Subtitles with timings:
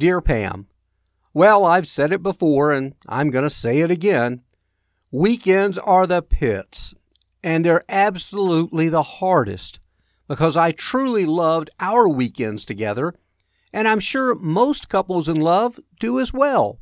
[0.00, 0.66] Dear Pam,
[1.34, 4.40] Well, I've said it before and I'm going to say it again.
[5.10, 6.94] Weekends are the pits,
[7.44, 9.78] and they're absolutely the hardest
[10.26, 13.14] because I truly loved our weekends together,
[13.74, 16.80] and I'm sure most couples in love do as well.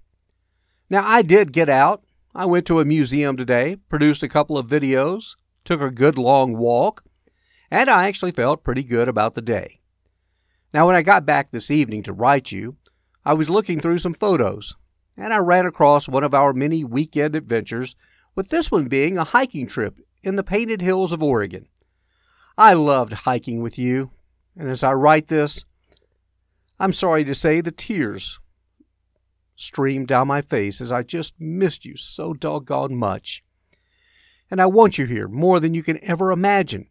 [0.89, 2.05] Now, I did get out.
[2.37, 6.57] I went to a museum today, produced a couple of videos, took a good long
[6.57, 7.03] walk,
[7.69, 9.81] and I actually felt pretty good about the day.
[10.73, 12.77] Now, when I got back this evening to write you,
[13.25, 14.77] I was looking through some photos,
[15.17, 17.97] and I ran across one of our many weekend adventures,
[18.35, 21.67] with this one being a hiking trip in the Painted Hills of Oregon.
[22.57, 24.11] I loved hiking with you,
[24.57, 25.65] and as I write this,
[26.81, 28.39] I'm sorry to say the tears
[29.57, 33.43] streamed down my face as I just missed you so doggone much.
[34.51, 36.87] And I want you here more than you can ever imagine.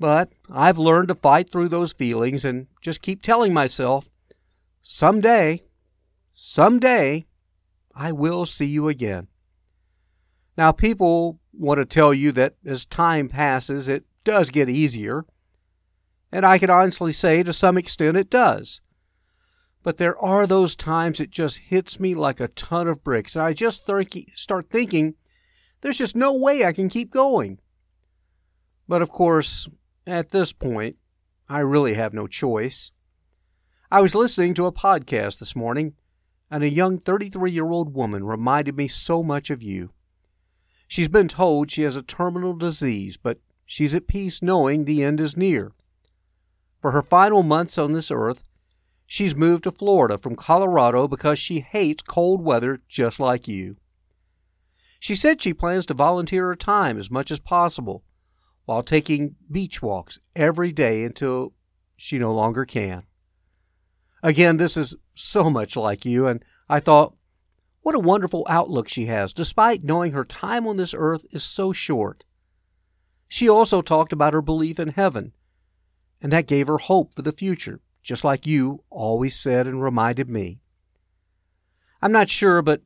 [0.00, 4.08] But I've learned to fight through those feelings and just keep telling myself
[4.86, 5.62] Someday,
[6.34, 7.24] someday,
[7.94, 9.28] I will see you again.
[10.58, 15.24] Now, people want to tell you that as time passes, it does get easier.
[16.30, 18.82] And I can honestly say to some extent it does.
[19.82, 23.42] But there are those times it just hits me like a ton of bricks, and
[23.42, 23.84] I just
[24.34, 25.14] start thinking
[25.80, 27.58] there's just no way I can keep going.
[28.86, 29.66] But of course,
[30.06, 30.96] at this point,
[31.48, 32.90] I really have no choice.
[33.94, 35.94] I was listening to a podcast this morning,
[36.50, 39.90] and a young 33 year old woman reminded me so much of you.
[40.88, 45.20] She's been told she has a terminal disease, but she's at peace knowing the end
[45.20, 45.74] is near.
[46.82, 48.42] For her final months on this earth,
[49.06, 53.76] she's moved to Florida from Colorado because she hates cold weather just like you.
[54.98, 58.02] She said she plans to volunteer her time as much as possible
[58.64, 61.52] while taking beach walks every day until
[61.96, 63.04] she no longer can.
[64.24, 67.14] Again, this is so much like you, and I thought,
[67.82, 71.74] what a wonderful outlook she has, despite knowing her time on this earth is so
[71.74, 72.24] short.
[73.28, 75.34] She also talked about her belief in heaven,
[76.22, 80.30] and that gave her hope for the future, just like you always said and reminded
[80.30, 80.58] me.
[82.00, 82.80] I'm not sure, but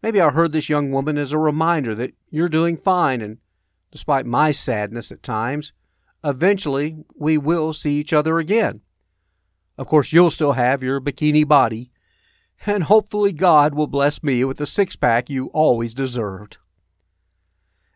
[0.00, 3.38] maybe I heard this young woman as a reminder that you're doing fine, and
[3.90, 5.72] despite my sadness at times,
[6.22, 8.82] eventually we will see each other again.
[9.78, 11.92] Of course, you'll still have your bikini body,
[12.66, 16.58] and hopefully God will bless me with the six pack you always deserved.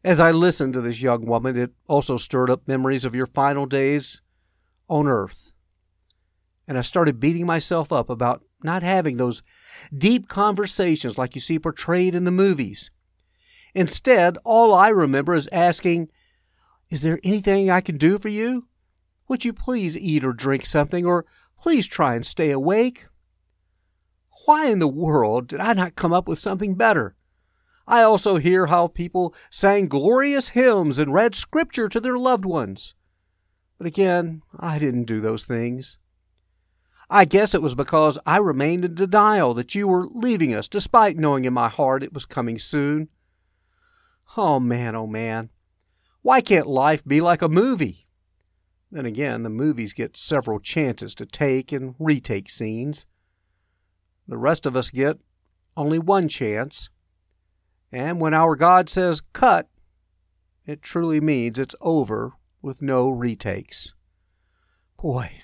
[0.04, 3.66] As I listened to this young woman, it also stirred up memories of your final
[3.66, 4.20] days
[4.88, 5.50] on earth.
[6.68, 9.42] And I started beating myself up about not having those
[9.96, 12.90] deep conversations like you see portrayed in the movies.
[13.74, 16.08] Instead, all I remember is asking,
[16.90, 18.68] Is there anything I can do for you?
[19.28, 21.24] Would you please eat or drink something, or
[21.62, 23.06] Please try and stay awake.
[24.46, 27.14] Why in the world did I not come up with something better?
[27.86, 32.94] I also hear how people sang glorious hymns and read scripture to their loved ones.
[33.78, 35.98] But again, I didn't do those things.
[37.08, 41.16] I guess it was because I remained in denial that you were leaving us, despite
[41.16, 43.08] knowing in my heart it was coming soon.
[44.36, 45.50] Oh man, oh man.
[46.22, 48.08] Why can't life be like a movie?
[48.92, 53.06] Then again, the movies get several chances to take and retake scenes.
[54.28, 55.18] The rest of us get
[55.78, 56.90] only one chance.
[57.90, 59.68] And when our God says cut,
[60.66, 63.94] it truly means it's over with no retakes.
[65.00, 65.42] Boy,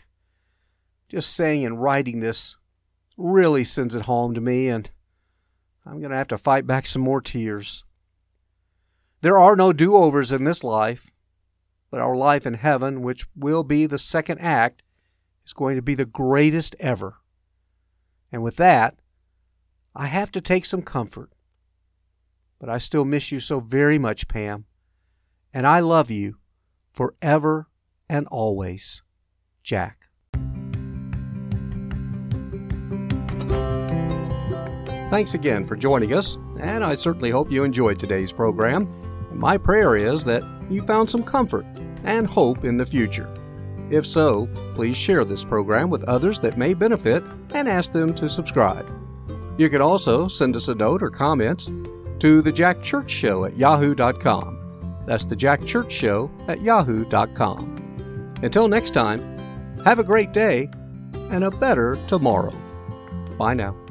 [1.09, 2.55] just saying and writing this
[3.17, 4.91] really sends it home to me, and
[5.87, 7.83] I'm going to have to fight back some more tears.
[9.23, 11.11] There are no do overs in this life
[11.90, 14.82] but our life in heaven, which will be the second act,
[15.46, 17.17] is going to be the greatest ever.
[18.31, 18.96] And with that,
[19.94, 21.31] I have to take some comfort.
[22.58, 24.67] But I still miss you so very much, Pam.
[25.52, 26.37] And I love you
[26.93, 27.69] forever
[28.08, 29.02] and always.
[29.62, 30.08] Jack.
[35.11, 38.87] Thanks again for joining us, and I certainly hope you enjoyed today's program.
[39.31, 41.67] And my prayer is that you found some comfort
[42.05, 43.29] and hope in the future.
[43.91, 47.25] If so, please share this program with others that may benefit
[47.55, 48.87] and ask them to subscribe.
[49.59, 51.70] You can also send us a note or comments
[52.20, 55.05] to the Jack Church Show at yahoo.com.
[55.06, 58.35] That's the Jack Church Show at yahoo.com.
[58.43, 60.71] Until next time, have a great day
[61.31, 62.55] and a better tomorrow.
[63.38, 63.88] Bye now.